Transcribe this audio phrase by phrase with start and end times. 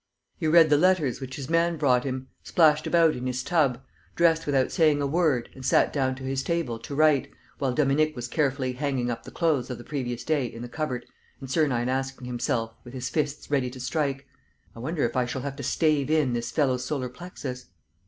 [0.39, 3.83] He read the letters which his man brought him, splashed about in his tub,
[4.15, 8.15] dressed without saying a word and sat down to his table to write, while Dominique
[8.15, 11.05] was carefully hanging up the clothes of the previous day in the cupboard
[11.39, 14.25] and Sernine asking himself, with his fists ready to strike:
[14.75, 17.67] "I wonder if I shall have to stave in this fellow's solar plexus?"